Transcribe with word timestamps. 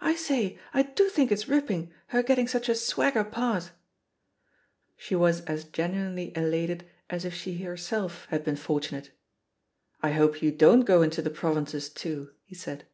I 0.00 0.16
say, 0.16 0.58
I 0.74 0.82
do 0.82 1.08
think 1.08 1.30
it's 1.30 1.46
ripping, 1.46 1.92
her 2.08 2.20
getting 2.20 2.48
such 2.48 2.68
a 2.68 2.74
swagger 2.74 3.22
parti" 3.22 3.68
She 4.96 5.14
was 5.14 5.42
as 5.42 5.62
genuinely 5.62 6.36
elated 6.36 6.84
as 7.08 7.24
if 7.24 7.32
she 7.32 7.58
herself 7.58 8.26
had 8.30 8.42
been 8.42 8.56
for 8.56 8.80
tunate. 8.80 9.10
"I 10.02 10.10
hope 10.10 10.42
you 10.42 10.50
doriH 10.50 10.84
go 10.84 11.02
into 11.02 11.22
the 11.22 11.30
provinces 11.30 11.90
too,'^ 11.90 12.32
he 12.42 12.56
said. 12.56 12.86